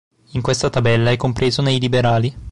[0.31, 2.35] In questa tabella è compreso nei liberali.